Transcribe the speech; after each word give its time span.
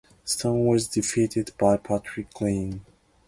Stone 0.23 0.65
was 0.65 0.87
defeated 0.87 1.51
by 1.59 1.77
Patrick 1.77 2.33
Green. 2.33 2.83